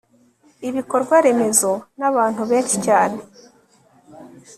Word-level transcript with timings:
ibikorwaremezo 0.67 1.71
nabantu 1.97 2.41
benshi 2.51 2.75
cyane 2.85 3.19